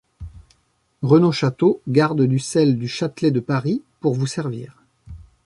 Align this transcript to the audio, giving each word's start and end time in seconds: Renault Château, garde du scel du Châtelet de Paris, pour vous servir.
Renault 1.03 1.31
Château, 1.31 1.79
garde 1.87 2.23
du 2.23 2.39
scel 2.39 2.79
du 2.79 2.87
Châtelet 2.87 3.29
de 3.29 3.39
Paris, 3.39 3.83
pour 3.99 4.15
vous 4.15 4.25
servir. 4.25 4.81